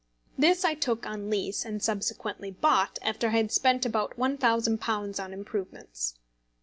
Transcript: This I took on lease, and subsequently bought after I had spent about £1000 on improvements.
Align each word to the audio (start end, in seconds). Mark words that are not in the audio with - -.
This 0.35 0.65
I 0.65 0.73
took 0.73 1.05
on 1.05 1.29
lease, 1.29 1.63
and 1.63 1.79
subsequently 1.79 2.49
bought 2.49 2.97
after 3.03 3.27
I 3.27 3.31
had 3.37 3.51
spent 3.51 3.85
about 3.85 4.17
£1000 4.17 5.23
on 5.23 5.31
improvements. 5.31 6.15